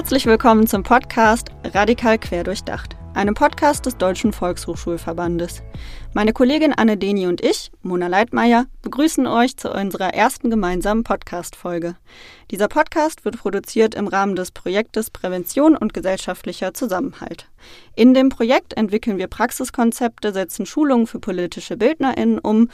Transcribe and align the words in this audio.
Herzlich 0.00 0.24
willkommen 0.24 0.66
zum 0.66 0.82
Podcast 0.82 1.50
Radikal 1.62 2.18
Querdurchdacht, 2.18 2.96
einem 3.12 3.34
Podcast 3.34 3.84
des 3.84 3.98
Deutschen 3.98 4.32
Volkshochschulverbandes. 4.32 5.62
Meine 6.14 6.32
Kollegin 6.32 6.72
Anne 6.72 6.96
Deni 6.96 7.26
und 7.26 7.42
ich, 7.42 7.70
Mona 7.82 8.06
Leitmeier, 8.06 8.64
begrüßen 8.80 9.26
euch 9.26 9.58
zu 9.58 9.70
unserer 9.70 10.14
ersten 10.14 10.48
gemeinsamen 10.48 11.04
Podcast-Folge. 11.04 11.96
Dieser 12.50 12.68
Podcast 12.68 13.26
wird 13.26 13.36
produziert 13.36 13.94
im 13.94 14.08
Rahmen 14.08 14.36
des 14.36 14.52
Projektes 14.52 15.10
Prävention 15.10 15.76
und 15.76 15.92
gesellschaftlicher 15.92 16.72
Zusammenhalt. 16.72 17.50
In 17.94 18.14
dem 18.14 18.30
Projekt 18.30 18.78
entwickeln 18.78 19.18
wir 19.18 19.26
Praxiskonzepte, 19.26 20.32
setzen 20.32 20.64
Schulungen 20.64 21.08
für 21.08 21.20
politische 21.20 21.76
BildnerInnen 21.76 22.38
um 22.38 22.70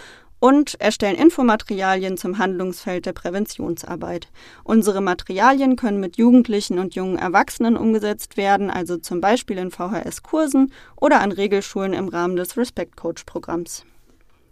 und 0.46 0.80
erstellen 0.80 1.16
Infomaterialien 1.16 2.16
zum 2.16 2.38
Handlungsfeld 2.38 3.05
der 3.05 3.12
Präventionsarbeit. 3.12 4.28
Unsere 4.62 5.00
Materialien 5.00 5.74
können 5.74 5.98
mit 5.98 6.19
Jugendlichen 6.19 6.78
und 6.78 6.95
jungen 6.95 7.19
Erwachsenen 7.19 7.77
umgesetzt 7.77 8.36
werden, 8.36 8.70
also 8.70 8.96
zum 8.96 9.20
Beispiel 9.20 9.59
in 9.59 9.72
VHS-Kursen 9.72 10.72
oder 10.95 11.19
an 11.19 11.32
Regelschulen 11.32 11.95
im 11.95 12.06
Rahmen 12.06 12.36
des 12.36 12.56
Respect 12.56 12.96
Coach-Programms. 12.96 13.84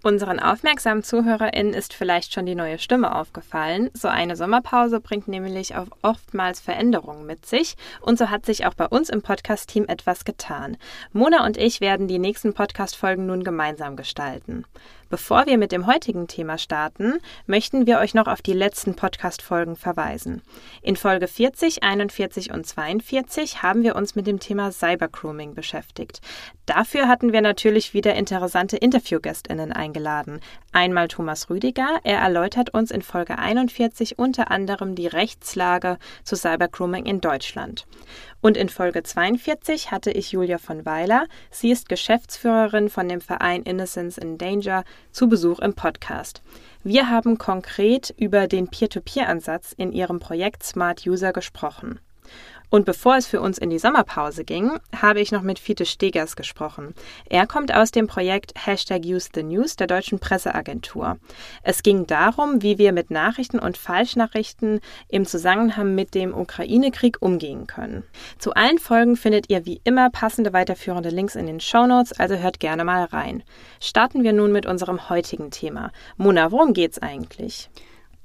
Unseren 0.05 0.39
aufmerksamen 0.39 1.03
ZuhörerInnen 1.03 1.73
ist 1.73 1.95
vielleicht 1.95 2.34
schon 2.34 2.45
die 2.45 2.55
neue 2.55 2.79
Stimme 2.79 3.17
aufgefallen. 3.17 3.89
So 3.95 4.09
eine 4.09 4.37
Sommerpause 4.37 5.01
bringt 5.01 5.29
nämlich 5.29 5.77
auch 5.77 5.87
oftmals 6.03 6.61
Veränderungen 6.61 7.25
mit 7.25 7.47
sich. 7.47 7.77
Und 8.03 8.19
so 8.19 8.29
hat 8.29 8.45
sich 8.45 8.67
auch 8.67 8.75
bei 8.75 8.87
uns 8.87 9.09
im 9.09 9.23
Podcast-Team 9.23 9.87
etwas 9.89 10.27
getan. 10.27 10.77
Mona 11.15 11.47
und 11.47 11.56
ich 11.56 11.81
werden 11.81 12.06
die 12.06 12.19
nächsten 12.19 12.53
Podcast-Folgen 12.53 13.25
nun 13.25 13.45
gemeinsam 13.45 13.97
gestalten. 13.97 14.67
Bevor 15.11 15.47
wir 15.47 15.59
mit 15.59 15.73
dem 15.73 15.87
heutigen 15.87 16.27
Thema 16.27 16.59
starten, 16.59 17.19
möchten 17.47 17.87
wir 17.87 17.99
euch 17.99 18.15
noch 18.15 18.27
auf 18.27 18.43
die 18.43 18.53
letzten 18.53 18.95
Podcast-Folgen 18.95 19.77
verweisen. 19.77 20.42
In 20.83 20.97
Folge 20.97 21.28
40, 21.28 21.83
41 21.83 22.53
und 22.53 22.67
42 22.67 23.62
haben 23.62 23.83
wir 23.83 23.97
uns 23.97 24.15
mit 24.15 24.27
dem 24.27 24.41
Thema 24.41 24.73
Cybergrooming 24.73 25.55
beschäftigt. 25.55 26.20
Dafür 26.67 27.09
hatten 27.09 27.33
wir 27.33 27.43
natürlich 27.43 27.93
wieder 27.93 28.15
interessante 28.15 28.77
Interviewgästinnen 28.77 29.73
eingeladen. 29.73 30.41
Einmal 30.73 31.09
Thomas 31.09 31.50
Rüdiger, 31.50 32.00
er 32.03 32.19
erläutert 32.19 32.71
uns 32.71 32.91
in 32.91 33.03
Folge 33.03 33.39
41 33.39 34.19
unter 34.19 34.50
anderem 34.50 34.95
die 34.95 35.06
Rechtslage 35.06 35.98
zu 36.25 36.37
Cybergrooming 36.37 37.05
in 37.05 37.21
Deutschland. 37.21 37.87
Und 38.41 38.56
in 38.56 38.69
Folge 38.69 39.03
42 39.03 39.91
hatte 39.91 40.11
ich 40.11 40.33
Julia 40.33 40.59
von 40.59 40.84
Weiler. 40.84 41.27
Sie 41.50 41.71
ist 41.71 41.89
Geschäftsführerin 41.89 42.91
von 42.91 43.09
dem 43.09 43.21
Verein 43.21 43.62
Innocence 43.62 44.19
in 44.19 44.37
Danger 44.37 44.84
zu 45.12 45.28
Besuch 45.28 45.61
im 45.61 45.75
Podcast. 45.75 46.42
Wir 46.83 47.09
haben 47.09 47.39
konkret 47.39 48.14
über 48.19 48.47
den 48.47 48.69
Peer-to-Peer-Ansatz 48.69 49.73
in 49.73 49.92
ihrem 49.92 50.20
Projekt 50.20 50.62
Smart 50.62 51.06
User 51.06 51.33
gesprochen. 51.33 52.00
Und 52.70 52.84
bevor 52.84 53.17
es 53.17 53.27
für 53.27 53.41
uns 53.41 53.59
in 53.59 53.70
die 53.70 53.79
Sommerpause 53.79 54.45
ging, 54.45 54.79
habe 55.01 55.20
ich 55.20 55.31
noch 55.31 55.43
mit 55.43 55.59
Fiete 55.59 55.87
Stegers 55.87 56.34
gesprochen. 56.34 56.95
Er 57.29 57.47
kommt 57.47 57.73
aus 57.73 57.91
dem 57.91 58.06
Projekt 58.06 58.53
Hashtag 58.56 59.03
Use 59.05 59.29
the 59.34 59.43
News 59.43 59.77
der 59.77 59.87
deutschen 59.87 60.19
Presseagentur. 60.19 61.19
Es 61.62 61.83
ging 61.83 62.06
darum, 62.06 62.62
wie 62.62 62.79
wir 62.79 62.93
mit 62.93 63.11
Nachrichten 63.11 63.59
und 63.59 63.77
Falschnachrichten 63.77 64.81
im 65.09 65.25
Zusammenhang 65.25 65.95
mit 65.95 66.15
dem 66.15 66.34
Ukraine-Krieg 66.34 67.19
umgehen 67.21 67.67
können. 67.67 68.03
Zu 68.39 68.55
allen 68.55 68.78
Folgen 68.78 69.17
findet 69.17 69.51
ihr 69.51 69.67
wie 69.67 69.81
immer 69.84 70.11
passende 70.11 70.53
weiterführende 70.53 71.11
Links 71.11 71.37
in 71.37 71.47
den 71.47 71.61
Shownotes, 71.61 72.12
also 72.12 72.37
hört 72.37 72.61
gerne 72.61 72.84
mal 72.84 73.05
rein. 73.05 73.43
Starten 73.81 74.25
wir 74.25 74.33
nun 74.33 74.53
mit 74.53 74.67
unserem 74.67 75.09
heutigen 75.09 75.51
Thema. 75.51 75.93
Mona, 76.17 76.51
worum 76.51 76.73
geht's 76.73 76.99
eigentlich? 77.01 77.71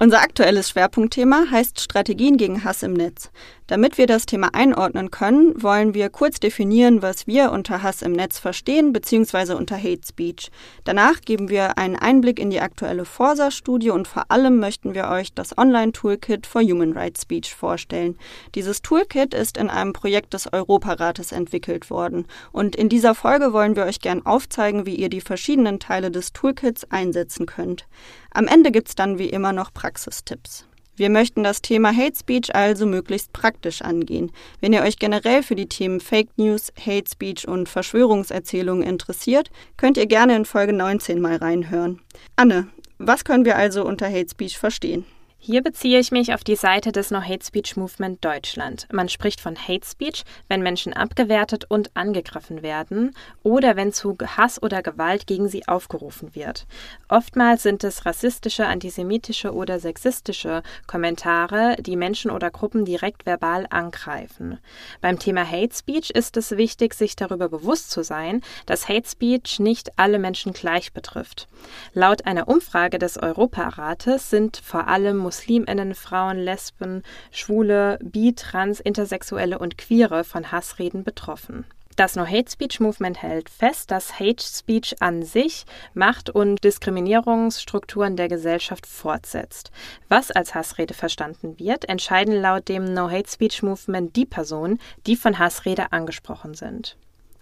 Unser 0.02 0.22
aktuelles 0.22 0.70
Schwerpunktthema 0.70 1.48
heißt 1.52 1.82
Strategien 1.82 2.38
gegen 2.38 2.64
Hass 2.64 2.84
im 2.84 2.94
Netz. 2.94 3.32
Damit 3.70 4.00
wir 4.00 4.08
das 4.08 4.26
Thema 4.26 4.50
einordnen 4.56 5.12
können, 5.12 5.62
wollen 5.62 5.94
wir 5.94 6.10
kurz 6.10 6.40
definieren, 6.40 7.04
was 7.04 7.28
wir 7.28 7.52
unter 7.52 7.84
Hass 7.84 8.02
im 8.02 8.14
Netz 8.14 8.40
verstehen 8.40 8.94
bzw. 8.94 9.54
unter 9.54 9.78
Hate 9.78 10.02
Speech. 10.08 10.50
Danach 10.86 11.22
geben 11.22 11.50
wir 11.50 11.78
einen 11.78 11.96
Einblick 11.96 12.40
in 12.40 12.50
die 12.50 12.62
aktuelle 12.62 13.06
Forsa-Studie 13.06 13.92
und 13.92 14.08
vor 14.08 14.32
allem 14.32 14.58
möchten 14.58 14.96
wir 14.96 15.10
euch 15.10 15.36
das 15.36 15.56
Online-Toolkit 15.56 16.48
for 16.48 16.64
Human 16.64 16.94
Rights 16.94 17.22
Speech 17.22 17.54
vorstellen. 17.54 18.18
Dieses 18.56 18.82
Toolkit 18.82 19.36
ist 19.36 19.56
in 19.56 19.70
einem 19.70 19.94
Projekt 19.94 20.34
des 20.34 20.52
Europarates 20.52 21.32
entwickelt 21.32 21.92
worden 21.92 22.26
und 22.52 22.76
in 22.76 22.90
dieser 22.90 23.14
Folge 23.14 23.54
wollen 23.54 23.76
wir 23.76 23.86
euch 23.86 24.00
gern 24.00 24.26
aufzeigen, 24.26 24.88
wie 24.88 24.96
ihr 24.96 25.10
die 25.10 25.22
verschiedenen 25.22 25.80
Teile 25.80 26.10
des 26.10 26.34
Toolkits 26.34 26.90
einsetzen 26.90 27.46
könnt. 27.46 27.86
Am 28.32 28.48
Ende 28.48 28.72
gibt's 28.72 28.96
dann 28.96 29.20
wie 29.20 29.30
immer 29.30 29.54
noch 29.54 29.72
Praxistipps. 29.72 30.69
Wir 31.00 31.10
möchten 31.10 31.46
das 31.46 31.62
Thema 31.62 31.96
Hate 31.96 32.18
Speech 32.18 32.54
also 32.54 32.86
möglichst 32.86 33.32
praktisch 33.32 33.82
angehen. 33.82 34.34
Wenn 34.60 34.74
ihr 34.74 34.82
euch 34.82 35.00
generell 35.00 35.44
für 35.44 35.56
die 35.56 35.70
Themen 35.70 36.02
Fake 36.02 36.28
News, 36.36 36.74
Hate 36.78 37.10
Speech 37.10 37.48
und 37.48 37.70
Verschwörungserzählungen 37.70 38.84
interessiert, 38.86 39.50
könnt 39.78 39.96
ihr 39.96 40.08
gerne 40.08 40.36
in 40.36 40.44
Folge 40.44 40.74
19 40.74 41.22
mal 41.22 41.38
reinhören. 41.38 42.02
Anne, 42.36 42.68
was 42.98 43.24
können 43.24 43.46
wir 43.46 43.56
also 43.56 43.86
unter 43.86 44.08
Hate 44.08 44.28
Speech 44.30 44.58
verstehen? 44.58 45.06
Hier 45.42 45.64
beziehe 45.64 46.00
ich 46.00 46.12
mich 46.12 46.34
auf 46.34 46.44
die 46.44 46.58
Seite 46.58 46.92
des 46.92 47.12
No 47.12 47.22
Hate 47.22 47.46
Speech 47.46 47.78
Movement 47.78 48.24
Deutschland. 48.24 48.88
Man 48.92 49.08
spricht 49.08 49.40
von 49.40 49.56
Hate 49.56 49.88
Speech, 49.88 50.26
wenn 50.50 50.62
Menschen 50.62 50.92
abgewertet 50.92 51.64
und 51.70 51.96
angegriffen 51.96 52.62
werden 52.62 53.16
oder 53.42 53.78
wenn 53.78 53.94
zu 53.94 54.18
Hass 54.36 54.62
oder 54.62 54.84
Gewalt 54.84 55.28
gegen 55.28 55.48
sie 55.48 55.66
aufgerufen 55.66 56.36
wird. 56.36 56.68
Oftmals 57.08 57.64
sind 57.64 57.86
es 57.86 58.06
rassistische, 58.06 58.66
antisemitische 58.66 59.54
oder 59.54 59.80
sexistische 59.80 60.62
Kommentare, 60.88 61.78
die 61.80 61.96
Menschen 61.96 62.32
oder 62.32 62.52
Gruppen 62.52 62.84
direkt 62.84 63.26
verbal 63.26 63.66
angreifen. 63.70 64.60
Beim 65.00 65.20
Thema 65.20 65.50
Hate 65.50 65.74
Speech 65.74 66.10
ist 66.10 66.36
es 66.36 66.52
wichtig, 66.52 66.94
sich 66.94 67.16
darüber 67.16 67.48
bewusst 67.48 67.92
zu 67.92 68.04
sein, 68.04 68.42
dass 68.66 68.90
Hate 68.90 69.08
Speech 69.08 69.62
nicht 69.62 69.98
alle 69.98 70.20
Menschen 70.20 70.52
gleich 70.52 70.92
betrifft. 70.92 71.48
Laut 71.94 72.26
einer 72.26 72.50
Umfrage 72.50 73.00
des 73.00 73.18
Europarates 73.18 74.30
sind 74.30 74.58
vor 74.58 74.90
allem 74.90 75.29
Musliminnen, 75.30 75.94
Frauen, 75.94 76.40
Lesben, 76.40 77.04
Schwule, 77.30 78.00
Bi, 78.02 78.34
Trans, 78.34 78.80
Intersexuelle 78.80 79.60
und 79.60 79.78
Queere 79.78 80.24
von 80.24 80.52
Hassreden 80.52 81.04
betroffen. 81.04 81.66
Das 81.96 82.16
No 82.16 82.26
Hate 82.26 82.50
Speech 82.50 82.80
Movement 82.80 83.22
hält 83.22 83.48
fest, 83.48 83.92
dass 83.92 84.20
Hate 84.20 84.44
Speech 84.44 84.96
an 85.02 85.22
sich 85.22 85.66
Macht- 85.94 86.32
und 86.32 86.64
Diskriminierungsstrukturen 86.64 88.16
der 88.16 88.28
Gesellschaft 88.28 88.88
fortsetzt. 88.88 89.70
Was 90.08 90.32
als 90.32 90.56
Hassrede 90.56 90.96
verstanden 90.96 91.60
wird, 91.60 91.88
entscheiden 91.88 92.34
laut 92.34 92.68
dem 92.68 92.86
No 92.86 93.12
Hate 93.12 93.30
Speech 93.30 93.62
Movement 93.62 94.16
die 94.16 94.26
Personen, 94.26 94.80
die 95.06 95.16
von 95.16 95.38
Hassrede 95.38 95.92
angesprochen 95.92 96.56
sind. 96.56 96.98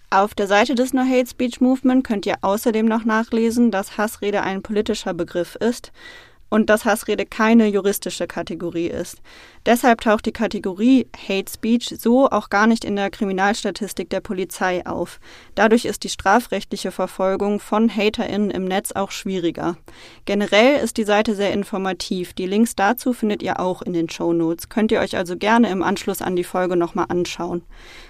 Auf 0.09 0.35
der 0.35 0.47
Seite 0.47 0.75
des 0.75 0.93
No 0.93 1.03
Hate 1.03 1.29
Speech 1.29 1.61
Movement 1.61 2.05
könnt 2.05 2.25
ihr 2.25 2.35
außerdem 2.41 2.85
noch 2.85 3.05
nachlesen, 3.05 3.71
dass 3.71 3.97
Hassrede 3.97 4.41
ein 4.41 4.61
politischer 4.61 5.13
Begriff 5.13 5.55
ist 5.55 5.93
und 6.49 6.69
dass 6.69 6.85
Hassrede 6.85 7.25
keine 7.25 7.67
juristische 7.67 8.27
Kategorie 8.27 8.87
ist. 8.87 9.21
Deshalb 9.65 10.01
taucht 10.01 10.25
die 10.25 10.31
Kategorie 10.31 11.07
Hate 11.27 11.51
Speech 11.51 11.95
so 11.99 12.29
auch 12.29 12.49
gar 12.49 12.67
nicht 12.67 12.85
in 12.85 12.95
der 12.95 13.09
Kriminalstatistik 13.09 14.09
der 14.09 14.21
Polizei 14.21 14.85
auf. 14.85 15.19
Dadurch 15.55 15.85
ist 15.85 16.03
die 16.03 16.09
strafrechtliche 16.09 16.91
Verfolgung 16.91 17.59
von 17.59 17.89
HaterInnen 17.89 18.51
im 18.51 18.65
Netz 18.65 18.93
auch 18.93 19.11
schwieriger. 19.11 19.77
Generell 20.25 20.81
ist 20.81 20.97
die 20.97 21.03
Seite 21.03 21.35
sehr 21.35 21.51
informativ. 21.51 22.33
Die 22.33 22.47
Links 22.47 22.75
dazu 22.75 23.11
findet 23.11 23.43
ihr 23.43 23.59
auch 23.59 23.81
in 23.81 23.93
den 23.93 24.09
Show 24.09 24.31
Notes. 24.31 24.69
Könnt 24.69 24.91
ihr 24.91 25.01
euch 25.01 25.17
also 25.17 25.35
gerne 25.35 25.69
im 25.69 25.83
Anschluss 25.83 26.21
an 26.21 26.35
die 26.35 26.45
Folge 26.45 26.77
nochmal 26.77 27.07
anschauen. 27.09 27.63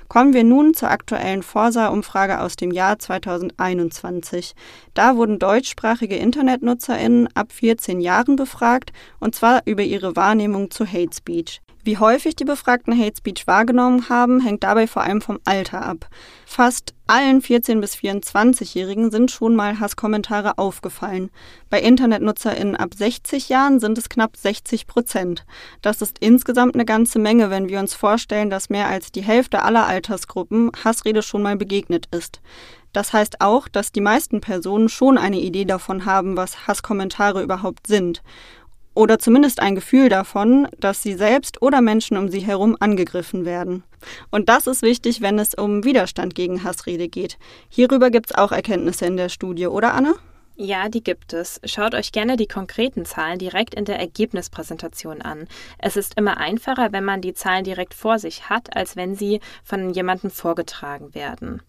Kommen 0.08 0.34
wir 0.34 0.46
nun 0.46 0.74
zur 0.74 0.90
aktuellen 0.90 1.44
Forsa-Umfrage 1.44 2.40
aus 2.40 2.56
dem 2.56 2.72
Jahr 2.72 2.98
2021. 2.98 4.54
Da 4.94 5.18
wurden 5.18 5.38
deutschsprachige 5.38 6.16
InternetnutzerInnen 6.16 7.28
ab 7.36 7.52
14 7.52 8.00
Jahren 8.00 8.38
befragt, 8.38 8.94
und 9.20 9.36
zwar 9.36 9.64
über 9.66 9.84
ihre 9.84 10.16
Wahrnehmung 10.16 10.72
zu 10.72 10.86
Hate 10.86 11.14
Speech. 11.14 11.62
Wie 11.88 11.98
häufig 11.98 12.36
die 12.36 12.44
Befragten 12.44 13.00
Hate 13.00 13.16
Speech 13.18 13.48
wahrgenommen 13.48 14.10
haben, 14.10 14.42
hängt 14.42 14.66
dabei 14.66 14.88
vor 14.88 15.04
allem 15.04 15.22
vom 15.22 15.40
Alter 15.46 15.86
ab. 15.86 16.10
Fast 16.46 16.94
allen 17.08 17.42
14- 17.42 17.80
bis 17.80 17.96
24-Jährigen 17.96 19.10
sind 19.10 19.32
schon 19.32 19.56
mal 19.56 19.80
Hasskommentare 19.80 20.58
aufgefallen. 20.58 21.30
Bei 21.70 21.80
InternetnutzerInnen 21.80 22.76
ab 22.76 22.90
60 22.94 23.48
Jahren 23.48 23.80
sind 23.80 23.98
es 23.98 24.10
knapp 24.10 24.36
60 24.36 24.86
Prozent. 24.86 25.46
Das 25.82 26.02
ist 26.02 26.18
insgesamt 26.20 26.76
eine 26.76 26.84
ganze 26.84 27.20
Menge, 27.20 27.50
wenn 27.52 27.70
wir 27.70 27.80
uns 27.80 27.94
vorstellen, 27.94 28.50
dass 28.50 28.70
mehr 28.70 28.90
als 28.90 29.14
die 29.14 29.24
Hälfte 29.24 29.64
aller 29.64 29.88
Altersgruppen 29.88 30.72
Hassrede 30.84 31.22
schon 31.22 31.42
mal 31.42 31.56
begegnet 31.56 32.08
ist. 32.12 32.42
Das 32.92 33.14
heißt 33.14 33.40
auch, 33.40 33.70
dass 33.70 33.94
die 33.94 34.02
meisten 34.02 34.42
Personen 34.42 34.90
schon 34.90 35.18
eine 35.18 35.40
Idee 35.40 35.64
davon 35.64 36.04
haben, 36.04 36.36
was 36.36 36.68
Hasskommentare 36.68 37.44
überhaupt 37.44 37.88
sind 37.88 38.24
oder 38.98 39.20
zumindest 39.20 39.62
ein 39.62 39.76
Gefühl 39.76 40.10
davon, 40.10 40.68
dass 40.80 41.04
sie 41.04 41.14
selbst 41.14 41.62
oder 41.62 41.82
Menschen 41.82 42.18
um 42.18 42.30
sie 42.30 42.40
herum 42.40 42.76
angegriffen 42.80 43.46
werden. 43.46 43.84
Und 44.32 44.50
das 44.50 44.66
ist 44.66 44.82
wichtig, 44.82 45.22
wenn 45.22 45.38
es 45.38 45.54
um 45.54 45.84
Widerstand 45.84 46.34
gegen 46.34 46.64
Hassrede 46.64 47.08
geht. 47.08 47.38
Hierüber 47.70 48.10
gibt 48.10 48.32
es 48.32 48.36
auch 48.36 48.52
Erkenntnisse 48.52 49.06
in 49.06 49.16
der 49.16 49.30
Studie, 49.30 49.68
oder 49.68 49.94
Anne? 49.94 50.16
Ja, 50.60 50.90
die 50.90 51.04
gibt 51.04 51.34
es. 51.34 51.62
Schaut 51.66 51.94
euch 51.94 52.12
gerne 52.12 52.36
die 52.36 52.48
konkreten 52.48 53.06
Zahlen 53.06 53.38
direkt 53.38 53.76
in 53.76 53.86
der 53.86 54.00
Ergebnispräsentation 54.00 55.22
an. 55.22 55.48
Es 55.78 55.96
ist 55.96 56.18
immer 56.18 56.38
einfacher, 56.38 56.92
wenn 56.92 57.06
man 57.06 57.22
die 57.22 57.36
Zahlen 57.36 57.64
direkt 57.64 57.94
vor 57.94 58.18
sich 58.18 58.50
hat, 58.50 58.76
als 58.76 58.96
wenn 58.96 59.14
sie 59.14 59.40
von 59.64 59.92
jemandem 59.92 60.32
vorgetragen 60.32 61.14
werden. 61.14 61.62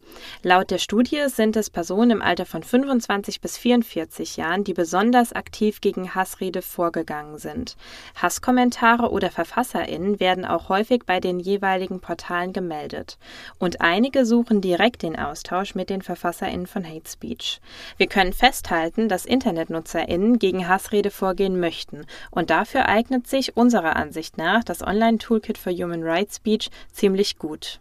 Laut 0.42 0.70
der 0.70 0.78
Studie 0.78 1.24
sind 1.26 1.54
es 1.56 1.68
Personen 1.68 2.12
im 2.12 2.22
Alter 2.22 2.46
von 2.46 2.62
25 2.62 3.42
bis 3.42 3.58
44 3.58 4.38
Jahren, 4.38 4.64
die 4.64 4.72
besonders 4.72 5.34
aktiv 5.34 5.82
gegen 5.82 6.14
Hassrede 6.14 6.62
vorgegangen 6.62 7.36
sind. 7.36 7.76
Hasskommentare 8.14 9.10
oder 9.10 9.30
VerfasserInnen 9.30 10.18
werden 10.18 10.46
auch 10.46 10.70
häufig 10.70 11.02
bei 11.04 11.20
den 11.20 11.40
jeweiligen 11.40 12.00
Portalen 12.00 12.54
gemeldet. 12.54 13.18
Und 13.58 13.82
einige 13.82 14.24
suchen 14.24 14.62
direkt 14.62 15.02
den 15.02 15.18
Austausch 15.18 15.74
mit 15.74 15.90
den 15.90 16.00
VerfasserInnen 16.00 16.66
von 16.66 16.88
Hate 16.88 17.10
Speech. 17.10 17.60
Wir 17.98 18.06
können 18.06 18.32
festhalten, 18.32 18.77
festhalten, 18.78 19.08
dass 19.08 19.26
InternetnutzerInnen 19.26 20.38
gegen 20.38 20.68
Hassrede 20.68 21.10
vorgehen 21.10 21.58
möchten. 21.58 22.06
Und 22.30 22.50
dafür 22.50 22.86
eignet 22.86 23.26
sich 23.26 23.56
unserer 23.56 23.96
Ansicht 23.96 24.38
nach 24.38 24.62
das 24.62 24.82
Online-Toolkit 24.82 25.58
for 25.58 25.72
Human 25.72 26.02
Rights 26.02 26.36
Speech 26.36 26.70
ziemlich 26.92 27.38
gut. 27.38 27.80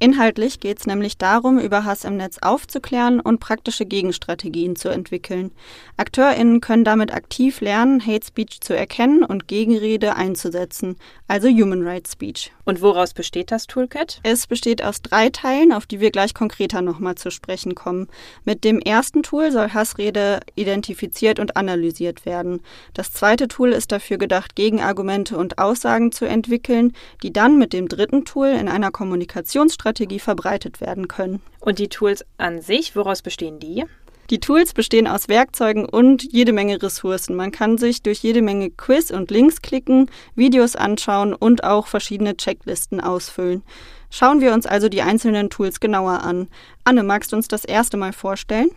Inhaltlich 0.00 0.58
geht 0.58 0.80
es 0.80 0.86
nämlich 0.86 1.18
darum, 1.18 1.58
über 1.58 1.84
Hass 1.84 2.04
im 2.04 2.16
Netz 2.16 2.38
aufzuklären 2.42 3.20
und 3.20 3.38
praktische 3.38 3.86
Gegenstrategien 3.86 4.74
zu 4.74 4.88
entwickeln. 4.88 5.52
AkteurInnen 5.96 6.60
können 6.60 6.84
damit 6.84 7.14
aktiv 7.14 7.60
lernen, 7.60 8.04
Hate 8.04 8.26
Speech 8.26 8.60
zu 8.60 8.76
erkennen 8.76 9.22
und 9.22 9.46
Gegenrede 9.46 10.16
einzusetzen, 10.16 10.96
also 11.28 11.48
Human 11.48 11.86
Rights 11.86 12.12
Speech. 12.12 12.52
Und 12.64 12.82
woraus 12.82 13.14
besteht 13.14 13.52
das 13.52 13.66
Toolkit? 13.66 14.20
Es 14.24 14.46
besteht 14.48 14.82
aus 14.82 15.00
drei 15.00 15.30
Teilen, 15.30 15.72
auf 15.72 15.86
die 15.86 16.00
wir 16.00 16.10
gleich 16.10 16.34
konkreter 16.34 16.82
nochmal 16.82 17.14
zu 17.14 17.30
sprechen 17.30 17.74
kommen. 17.74 18.08
Mit 18.44 18.64
dem 18.64 18.80
ersten 18.80 19.22
Tool 19.22 19.52
soll 19.52 19.70
Hassrede 19.70 20.40
identifiziert 20.56 21.38
und 21.38 21.56
analysiert 21.56 22.26
werden. 22.26 22.62
Das 22.94 23.12
zweite 23.12 23.46
Tool 23.46 23.72
ist 23.72 23.92
dafür 23.92 24.18
gedacht, 24.18 24.56
Gegenargumente 24.56 25.36
und 25.36 25.58
Aussagen 25.58 26.10
zu 26.10 26.24
entwickeln, 26.24 26.92
die 27.22 27.32
dann 27.32 27.58
mit 27.58 27.72
dem 27.72 27.88
dritten 27.88 28.24
Tool 28.24 28.48
in 28.48 28.68
einer 28.68 28.90
Kommunikationsstrategie 28.90 29.83
verbreitet 30.18 30.80
werden 30.80 31.08
können. 31.08 31.40
Und 31.60 31.78
die 31.78 31.88
Tools 31.88 32.24
an 32.38 32.60
sich, 32.60 32.96
woraus 32.96 33.22
bestehen 33.22 33.60
die? 33.60 33.84
Die 34.30 34.40
Tools 34.40 34.72
bestehen 34.72 35.06
aus 35.06 35.28
Werkzeugen 35.28 35.84
und 35.84 36.32
jede 36.32 36.54
Menge 36.54 36.82
Ressourcen. 36.82 37.36
Man 37.36 37.52
kann 37.52 37.76
sich 37.76 38.02
durch 38.02 38.20
jede 38.20 38.40
Menge 38.40 38.70
Quiz 38.70 39.10
und 39.10 39.30
Links 39.30 39.60
klicken, 39.60 40.10
Videos 40.34 40.76
anschauen 40.76 41.34
und 41.34 41.62
auch 41.62 41.86
verschiedene 41.86 42.34
Checklisten 42.34 43.00
ausfüllen. 43.00 43.62
Schauen 44.08 44.40
wir 44.40 44.54
uns 44.54 44.64
also 44.64 44.88
die 44.88 45.02
einzelnen 45.02 45.50
Tools 45.50 45.78
genauer 45.78 46.22
an. 46.22 46.48
Anne, 46.84 47.02
magst 47.02 47.32
du 47.32 47.36
uns 47.36 47.48
das 47.48 47.66
erste 47.66 47.98
Mal 47.98 48.14
vorstellen? 48.14 48.70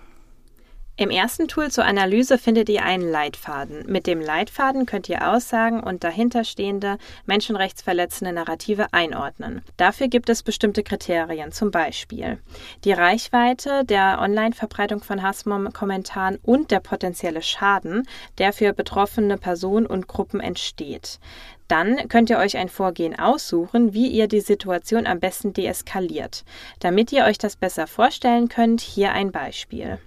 Im 1.00 1.12
ersten 1.12 1.48
Tool 1.48 1.70
zur 1.70 1.86
Analyse 1.86 2.40
findet 2.40 2.70
ihr 2.70 2.84
einen 2.84 3.08
Leitfaden. 3.08 3.86
Mit 3.86 4.08
dem 4.08 4.20
Leitfaden 4.20 4.88
könnt 4.88 5.08
ihr 5.10 5.32
Aussagen 5.32 5.80
und 5.80 6.04
dahinterstehende 6.04 6.98
menschenrechtsverletzende 7.28 8.34
Narrative 8.34 8.88
einordnen. 8.94 9.62
Dafür 9.78 10.08
gibt 10.08 10.28
es 10.28 10.42
bestimmte 10.42 10.82
Kriterien, 10.82 11.52
zum 11.52 11.70
Beispiel 11.70 12.40
die 12.84 12.94
Reichweite 12.94 13.86
der 13.86 14.18
Online-Verbreitung 14.20 15.04
von 15.04 15.22
Hassmom-Kommentaren 15.22 16.40
und 16.42 16.72
der 16.72 16.80
potenzielle 16.80 17.44
Schaden, 17.44 18.08
der 18.40 18.52
für 18.52 18.74
betroffene 18.74 19.38
Personen 19.38 19.86
und 19.86 20.08
Gruppen 20.08 20.40
entsteht. 20.40 21.20
Dann 21.68 22.08
könnt 22.08 22.32
ihr 22.32 22.40
euch 22.40 22.58
ein 22.58 22.70
Vorgehen 22.70 23.20
aussuchen, 23.20 23.94
wie 23.94 24.08
ihr 24.08 24.28
die 24.28 24.40
Situation 24.40 25.06
am 25.06 25.20
besten 25.20 25.54
deeskaliert. 25.54 26.44
Damit 26.80 27.12
ihr 27.12 27.26
euch 27.26 27.38
das 27.38 27.56
besser 27.56 27.86
vorstellen 27.86 28.50
könnt, 28.50 28.82
hier 28.82 29.12
ein 29.12 29.32
Beispiel. 29.32 30.00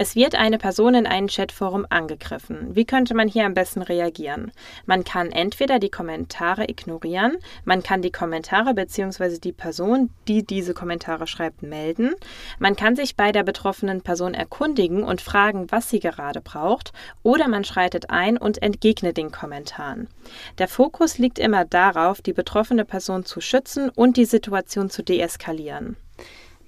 Es 0.00 0.14
wird 0.14 0.36
eine 0.36 0.58
Person 0.58 0.94
in 0.94 1.08
einem 1.08 1.26
Chatforum 1.26 1.84
angegriffen. 1.90 2.76
Wie 2.76 2.84
könnte 2.84 3.14
man 3.14 3.26
hier 3.26 3.44
am 3.44 3.54
besten 3.54 3.82
reagieren? 3.82 4.52
Man 4.86 5.02
kann 5.02 5.32
entweder 5.32 5.80
die 5.80 5.90
Kommentare 5.90 6.70
ignorieren, 6.70 7.36
man 7.64 7.82
kann 7.82 8.00
die 8.00 8.12
Kommentare 8.12 8.74
bzw. 8.74 9.38
die 9.38 9.50
Person, 9.52 10.10
die 10.28 10.46
diese 10.46 10.72
Kommentare 10.72 11.26
schreibt, 11.26 11.64
melden, 11.64 12.14
man 12.60 12.76
kann 12.76 12.94
sich 12.94 13.16
bei 13.16 13.32
der 13.32 13.42
betroffenen 13.42 14.02
Person 14.02 14.34
erkundigen 14.34 15.02
und 15.02 15.20
fragen, 15.20 15.66
was 15.70 15.90
sie 15.90 15.98
gerade 15.98 16.40
braucht, 16.40 16.92
oder 17.24 17.48
man 17.48 17.64
schreitet 17.64 18.08
ein 18.08 18.36
und 18.36 18.62
entgegnet 18.62 19.16
den 19.16 19.32
Kommentaren. 19.32 20.06
Der 20.58 20.68
Fokus 20.68 21.18
liegt 21.18 21.40
immer 21.40 21.64
darauf, 21.64 22.22
die 22.22 22.32
betroffene 22.32 22.84
Person 22.84 23.24
zu 23.24 23.40
schützen 23.40 23.90
und 23.90 24.16
die 24.16 24.26
Situation 24.26 24.90
zu 24.90 25.02
deeskalieren. 25.02 25.96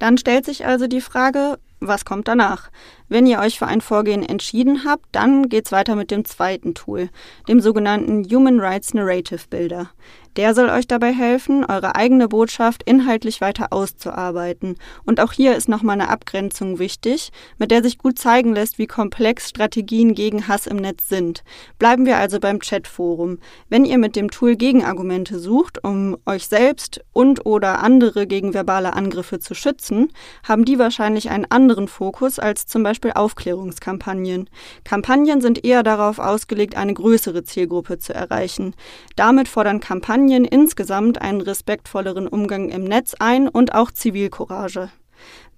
Dann 0.00 0.19
stellt 0.19 0.47
sich 0.47 0.67
also 0.67 0.88
die 0.88 1.03
Frage, 1.03 1.59
was 1.81 2.05
kommt 2.05 2.29
danach? 2.29 2.71
Wenn 3.09 3.27
ihr 3.27 3.41
euch 3.41 3.59
für 3.59 3.67
ein 3.67 3.81
Vorgehen 3.81 4.23
entschieden 4.23 4.85
habt, 4.85 5.06
dann 5.12 5.49
geht's 5.49 5.73
weiter 5.73 5.97
mit 5.97 6.11
dem 6.11 6.25
zweiten 6.25 6.75
Tool, 6.75 7.09
dem 7.49 7.61
sogenannten 7.61 8.25
Human 8.25 8.61
Rights 8.61 8.94
Narrative 8.94 9.43
Builder. 9.49 9.91
Der 10.37 10.55
soll 10.55 10.69
euch 10.69 10.87
dabei 10.87 11.12
helfen, 11.12 11.65
eure 11.65 11.97
eigene 11.97 12.29
Botschaft 12.29 12.85
inhaltlich 12.85 13.41
weiter 13.41 13.73
auszuarbeiten. 13.73 14.77
Und 15.05 15.19
auch 15.21 15.32
hier 15.32 15.56
ist 15.56 15.69
nochmal 15.69 16.00
eine 16.00 16.09
Abgrenzung 16.09 16.79
wichtig, 16.79 17.32
mit 17.59 17.73
der 17.73 17.82
sich 17.82 17.99
gut 17.99 18.17
zeigen 18.17 18.55
lässt, 18.55 18.79
wie 18.79 18.87
komplex 18.87 19.49
Strategien 19.49 20.15
gegen 20.15 20.47
Hass 20.47 20.69
im 20.69 20.77
Netz 20.77 21.09
sind. 21.09 21.43
Bleiben 21.81 22.06
wir 22.06 22.17
also 22.19 22.38
beim 22.38 22.61
Chatforum. 22.61 23.38
Wenn 23.69 23.85
ihr 23.85 23.99
mit 23.99 24.15
dem 24.15 24.31
Tool 24.31 24.55
Gegenargumente 24.55 25.41
sucht, 25.41 25.82
um 25.82 26.17
euch 26.27 26.47
selbst 26.47 27.00
und 27.12 27.44
oder 27.44 27.81
andere 27.81 28.29
gegen 28.29 28.55
verbale 28.55 28.93
Angriffe 28.93 29.41
zu 29.41 29.55
schützen, 29.55 30.12
haben 30.49 30.65
die 30.65 30.79
wahrscheinlich 30.79 31.31
einen 31.31 31.47
anderen 31.50 31.88
Fokus 31.88 32.38
als 32.38 32.67
zum 32.67 32.85
Beispiel 32.85 33.12
Aufklärungskampagnen. 33.12 34.49
Kampagnen 34.85 35.41
sind 35.41 35.65
eher 35.65 35.83
darauf 35.83 36.21
ausgelegt, 36.21 36.76
eine 36.76 36.94
größere 36.94 37.43
Zielgruppe 37.43 37.99
zu 37.99 38.15
erreichen. 38.15 38.75
Damit 39.17 39.49
fordern 39.49 39.81
Kampagnen 39.81 40.20
Kampagnen 40.21 40.45
insgesamt 40.45 41.23
einen 41.23 41.41
respektvolleren 41.41 42.29
Umgang 42.29 42.69
im 42.69 42.85
Netz 42.85 43.15
ein 43.19 43.49
und 43.49 43.75
auch 43.75 43.91
Zivilcourage. 43.91 44.91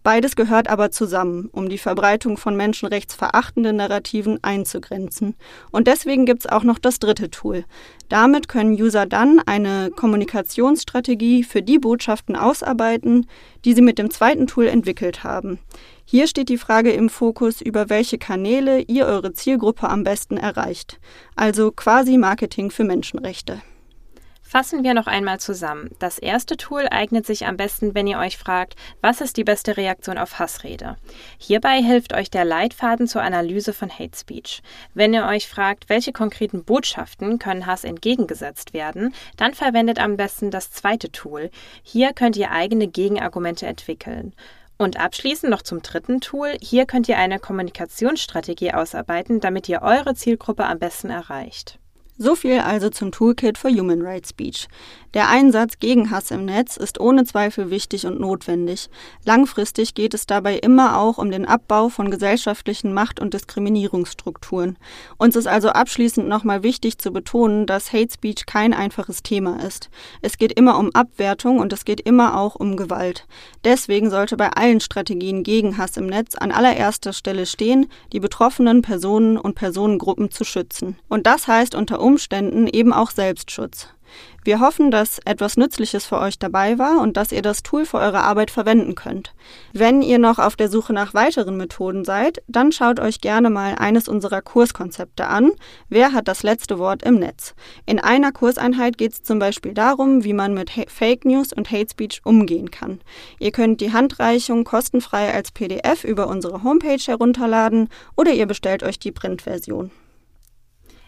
Beides 0.05 0.37
gehört 0.37 0.69
aber 0.69 0.93
zusammen, 0.93 1.49
um 1.51 1.69
die 1.69 1.79
Verbreitung 1.79 2.37
von 2.37 2.57
menschenrechtsverachtenden 2.57 3.77
Narrativen 3.77 4.39
einzugrenzen. 4.43 5.35
Und 5.73 5.89
deswegen 5.89 6.27
gibt 6.27 6.45
es 6.45 6.51
auch 6.51 6.63
noch 6.63 6.79
das 6.79 7.01
dritte 7.01 7.31
Tool. 7.31 7.65
Damit 8.09 8.49
können 8.49 8.75
User 8.75 9.05
dann 9.05 9.41
eine 9.47 9.91
Kommunikationsstrategie 9.91 11.43
für 11.43 11.63
die 11.63 11.79
Botschaften 11.79 12.37
ausarbeiten, 12.37 13.27
die 13.65 13.75
sie 13.75 13.83
mit 13.83 13.99
dem 13.99 14.13
zweiten 14.13 14.47
Tool 14.47 14.69
entwickelt 14.69 15.25
haben. 15.25 15.59
Hier 16.05 16.29
steht 16.29 16.51
die 16.51 16.59
Frage 16.59 16.93
im 16.93 17.09
Fokus, 17.09 17.61
über 17.61 17.89
welche 17.91 18.19
Kanäle 18.19 18.81
ihr 18.83 19.07
eure 19.07 19.33
Zielgruppe 19.33 19.89
am 19.89 20.05
besten 20.05 20.37
erreicht. 20.37 21.01
Also 21.35 21.73
quasi 21.73 22.17
Marketing 22.17 22.71
für 22.71 22.85
Menschenrechte. 22.85 23.61
Fassen 24.53 24.85
wir 24.85 24.93
noch 24.93 25.07
einmal 25.07 25.41
zusammen. 25.41 25.89
Das 25.99 26.19
erste 26.19 26.59
Tool 26.59 26.87
eignet 26.91 27.25
sich 27.25 27.47
am 27.47 27.57
besten, 27.57 27.95
wenn 27.95 28.07
ihr 28.07 28.19
euch 28.19 28.37
fragt, 28.37 28.77
was 29.01 29.23
ist 29.23 29.39
die 29.39 29.45
beste 29.45 29.79
Reaktion 29.79 30.19
auf 30.19 30.39
Hassrede? 30.39 30.99
Hierbei 31.39 31.83
hilft 31.83 32.13
euch 32.13 32.31
der 32.31 32.45
Leitfaden 32.45 33.09
zur 33.09 33.23
Analyse 33.23 33.73
von 33.73 33.89
Hate 33.89 34.15
Speech. 34.15 34.63
Wenn 34.93 35.15
ihr 35.15 35.25
euch 35.25 35.49
fragt, 35.49 35.89
welche 35.89 36.13
konkreten 36.13 36.65
Botschaften 36.65 37.39
können 37.39 37.65
Hass 37.65 37.83
entgegengesetzt 37.83 38.75
werden, 38.75 39.15
dann 39.39 39.55
verwendet 39.55 39.99
am 39.99 40.19
besten 40.19 40.51
das 40.51 40.71
zweite 40.71 41.11
Tool. 41.11 41.51
Hier 41.83 42.13
könnt 42.13 42.37
ihr 42.37 42.51
eigene 42.51 42.89
Gegenargumente 42.89 43.65
entwickeln. 43.67 44.35
Und 44.77 45.01
abschließend 45.01 45.51
noch 45.51 45.63
zum 45.63 45.81
dritten 45.81 46.21
Tool. 46.21 46.59
Hier 46.61 46.85
könnt 46.85 47.09
ihr 47.09 47.17
eine 47.17 47.39
Kommunikationsstrategie 47.39 48.75
ausarbeiten, 48.75 49.41
damit 49.41 49.67
ihr 49.71 49.81
eure 49.81 50.15
Zielgruppe 50.15 50.67
am 50.67 50.79
besten 50.79 51.09
erreicht. 51.09 51.79
So 52.19 52.35
viel 52.35 52.59
also 52.61 52.91
zum 52.91 53.11
Toolkit 53.11 53.57
for 53.57 53.71
Human 53.71 54.03
Rights 54.03 54.31
Speech. 54.31 54.69
Der 55.15 55.29
Einsatz 55.29 55.79
gegen 55.79 56.11
Hass 56.11 56.31
im 56.31 56.47
Netz 56.47 56.79
ist 56.79 56.99
ohne 56.99 57.25
Zweifel 57.25 57.71
wichtig 57.71 58.07
und 58.07 58.19
notwendig. 58.19 58.89
Langfristig 59.25 59.95
geht 59.95 60.15
es 60.15 60.25
dabei 60.25 60.57
immer 60.57 60.99
auch 60.99 61.19
um 61.19 61.31
den 61.31 61.45
Abbau 61.45 61.91
von 61.91 62.11
gesellschaftlichen 62.11 62.95
Macht- 62.95 63.21
und 63.21 63.35
Diskriminierungsstrukturen. 63.35 64.79
Uns 65.19 65.37
ist 65.37 65.47
also 65.47 65.69
abschließend 65.69 66.29
nochmal 66.29 66.63
wichtig 66.63 66.99
zu 66.99 67.13
betonen, 67.13 67.67
dass 67.67 67.93
Hate 67.93 68.13
Speech 68.13 68.47
kein 68.47 68.73
einfaches 68.73 69.23
Thema 69.23 69.63
ist. 69.63 69.91
Es 70.23 70.39
geht 70.39 70.53
immer 70.53 70.79
um 70.79 70.95
Abwertung 70.95 71.59
und 71.59 71.73
es 71.75 71.85
geht 71.85 72.01
immer 72.01 72.39
auch 72.39 72.55
um 72.55 72.77
Gewalt. 72.77 73.27
Deswegen 73.65 74.11
sollte 74.11 74.39
bei 74.39 74.51
allen 74.51 74.81
Strategien 74.81 75.43
gegen 75.43 75.77
Hass 75.77 75.99
im 75.99 76.07
Netz 76.07 76.37
an 76.37 76.53
allererster 76.53 77.13
Stelle 77.13 77.45
stehen, 77.45 77.87
die 78.13 78.21
betroffenen 78.21 78.81
Personen 78.81 79.37
und 79.37 79.57
Personengruppen 79.57 80.31
zu 80.31 80.45
schützen. 80.45 80.99
Und 81.09 81.27
das 81.27 81.49
heißt 81.49 81.75
unter 81.75 82.02
Umständen 82.03 82.67
eben 82.67 82.93
auch 82.93 83.11
Selbstschutz. 83.11 83.89
Wir 84.45 84.59
hoffen, 84.59 84.91
dass 84.91 85.21
etwas 85.25 85.57
Nützliches 85.57 86.05
für 86.05 86.19
euch 86.19 86.37
dabei 86.39 86.79
war 86.79 87.01
und 87.01 87.17
dass 87.17 87.31
ihr 87.31 87.43
das 87.43 87.63
Tool 87.63 87.87
für 87.87 87.99
eure 87.99 88.23
Arbeit 88.23 88.51
verwenden 88.51 88.97
könnt. 88.97 89.35
Wenn 89.73 90.03
ihr 90.03 90.19
noch 90.19 90.41
auf 90.41 90.57
der 90.57 90.69
Suche 90.69 90.93
nach 90.93 91.15
weiteren 91.15 91.57
Methoden 91.57 92.05
seid, 92.05 92.43
dann 92.49 92.73
schaut 92.73 92.99
euch 92.99 93.21
gerne 93.21 93.51
mal 93.51 93.77
eines 93.77 94.09
unserer 94.09 94.43
Kurskonzepte 94.43 95.29
an. 95.29 95.53
Wer 95.89 96.13
hat 96.13 96.27
das 96.27 96.43
letzte 96.43 96.81
Wort 96.81 97.05
im 97.05 97.21
Netz? 97.21 97.55
In 97.87 98.01
einer 98.01 98.33
Kurseinheit 98.33 98.99
geht 98.99 99.13
es 99.13 99.23
zum 99.23 99.39
Beispiel 99.39 99.75
darum, 99.75 100.25
wie 100.25 100.33
man 100.33 100.55
mit 100.55 100.73
Fake 100.89 101.25
News 101.25 101.53
und 101.53 101.71
Hate 101.71 101.91
Speech 101.91 102.23
umgehen 102.25 102.73
kann. 102.73 103.01
Ihr 103.39 103.53
könnt 103.53 103.81
die 103.81 103.93
Handreichung 103.93 104.65
kostenfrei 104.65 105.33
als 105.33 105.53
PDF 105.53 106.03
über 106.03 106.27
unsere 106.27 106.65
Homepage 106.65 106.99
herunterladen 106.99 107.89
oder 108.17 108.33
ihr 108.33 108.47
bestellt 108.47 108.83
euch 108.83 108.99
die 108.99 109.13
Printversion. 109.13 109.93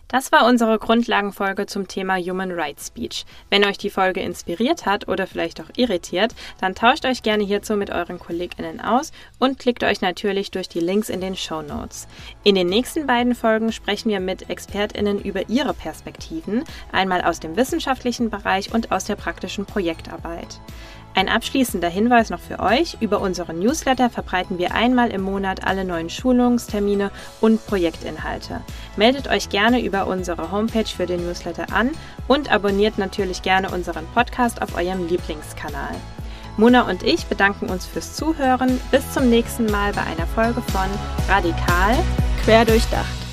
Das 0.09 0.33
war 0.33 0.47
unsere 0.47 0.79
Grundlagenfolge 0.79 1.67
zum 1.67 1.89
Thema 1.89 2.17
Human 2.17 2.53
Rights 2.53 2.89
Speech. 2.89 3.25
Wenn 3.51 3.65
euch 3.65 3.79
die 3.79 3.91
Folge 3.91 4.21
inspiriert 4.21 4.87
hat 4.87 5.09
oder 5.09 5.27
vielleicht 5.27 5.61
auch 5.61 5.71
irritiert, 5.77 6.35
dann 6.61 6.75
tauscht 6.75 7.05
euch 7.05 7.23
gerne 7.23 7.45
hierzu 7.45 7.75
mit 7.75 7.91
euren 7.91 8.19
KollegInnen 8.19 8.81
aus 8.81 9.13
und 9.39 9.59
klickt 9.59 9.83
euch 9.83 10.03
natürlich 10.03 10.51
durch 10.51 10.69
die 10.69 10.81
Links 10.81 11.09
in 11.09 11.21
den 11.21 11.37
Show 11.37 11.63
Notes. 11.63 12.07
In 12.43 12.55
den 12.55 12.69
nächsten 12.69 13.07
beiden 13.07 13.35
Folgen 13.35 13.73
sprechen 13.73 14.11
wir 14.11 14.21
mit 14.21 14.51
ExpertInnen 14.51 15.21
über 15.21 15.49
ihre 15.49 15.75
Perspektiven, 15.75 16.65
einmal 16.93 17.23
aus 17.23 17.41
dem 17.41 17.57
wissenschaftlichen 17.57 18.31
Bereich 18.31 18.73
und 18.73 18.93
aus 18.93 19.05
der 19.05 19.17
praktischen 19.17 19.65
Projektarbeit. 19.67 20.61
Ein 21.17 21.29
abschließender 21.29 21.89
Hinweis 21.89 22.31
noch 22.31 22.41
für 22.41 22.59
euch. 22.59 22.97
Über 23.01 23.21
unseren 23.21 23.61
Newsletter 23.61 24.11
verbreiten 24.11 24.59
wir 24.59 24.75
einmal 24.75 25.11
im 25.11 25.23
Monat 25.23 25.65
alle 25.65 25.85
neuen 25.85 26.11
Schulungstermine 26.11 27.13
und 27.41 27.65
Projektinhalte. 27.67 28.61
Meldet 28.97 29.29
euch 29.29 29.49
gerne 29.49 29.81
über 29.81 30.09
unsere 30.09 30.51
Homepage 30.51 30.85
für 30.85 31.07
den 31.07 31.25
Newsletter 31.25 31.73
an 31.73 31.91
und 32.27 32.51
abonniert 32.51 32.99
natürlich 32.99 33.43
gerne 33.43 33.71
unseren 33.71 34.07
Podcast 34.13 34.61
auf 34.61 34.77
eurem 34.77 35.07
Lieblingskanal. 35.07 35.95
Mona 36.57 36.89
und 36.89 37.05
ich 37.05 37.27
bedanken 37.27 37.69
uns 37.69 37.87
fürs 37.87 38.15
Zuhören. 38.15 38.81
Bis 38.91 39.13
zum 39.13 39.31
nächsten 39.31 39.67
Mal 39.67 39.93
bei 39.93 40.03
einer 40.03 40.27
Folge 40.27 40.63
von 40.63 40.89
Radikal 41.29 41.97
quer 42.45 42.65
durchdacht. 42.65 43.24